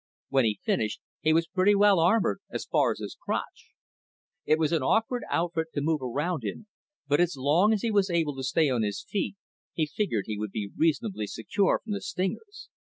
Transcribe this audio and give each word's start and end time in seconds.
When 0.29 0.45
he 0.45 0.59
finished, 0.63 0.99
he 1.19 1.31
was 1.31 1.45
pretty 1.45 1.75
well 1.75 1.99
armored 1.99 2.39
as 2.51 2.65
far 2.65 2.91
as 2.91 2.97
his 2.97 3.13
crotch. 3.13 3.69
It 4.45 4.57
was 4.57 4.71
an 4.71 4.81
awkward 4.81 5.21
outfit 5.29 5.67
to 5.75 5.81
move 5.81 6.01
around 6.01 6.43
in, 6.43 6.65
but 7.07 7.21
as 7.21 7.35
long 7.37 7.71
as 7.71 7.83
he 7.83 7.91
was 7.91 8.09
able 8.09 8.35
to 8.37 8.43
stay 8.43 8.67
on 8.71 8.81
his 8.81 9.05
feet, 9.07 9.35
he 9.73 9.85
figured 9.85 10.23
he 10.25 10.39
would 10.39 10.51
be 10.51 10.71
reasonably 10.75 11.27
secure 11.27 11.79
from 11.83 11.93
the 11.93 12.01
stingers. 12.01 12.69